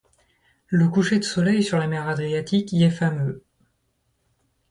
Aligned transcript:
Le 0.69 0.87
coucher 0.87 1.19
de 1.19 1.23
soleil 1.23 1.61
sur 1.61 1.77
la 1.77 1.85
mer 1.85 2.07
Adriatique 2.07 2.73
y 2.73 2.83
est 2.83 2.89
fameux. 2.89 3.43